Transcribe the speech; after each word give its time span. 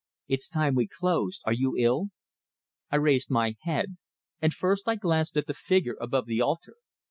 It's 0.27 0.49
time 0.49 0.73
we 0.73 0.87
closed. 0.87 1.43
Are 1.45 1.53
you 1.53 1.75
ill?" 1.77 2.07
I 2.89 2.95
raised 2.95 3.29
my 3.29 3.55
head; 3.61 3.97
and 4.41 4.51
first 4.51 4.87
I 4.87 4.95
glanced 4.95 5.37
at 5.37 5.45
the 5.45 5.53
figure 5.53 5.97
above 6.01 6.25
the 6.25 6.41
altar. 6.41 6.77